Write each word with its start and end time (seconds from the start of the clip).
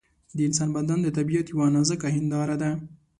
د 0.35 0.37
انسان 0.47 0.69
بدن 0.77 0.99
د 1.03 1.07
طبیعت 1.17 1.45
یوه 1.53 1.67
نازکه 1.75 2.07
هنداره 2.17 2.55
ده. 2.61 2.71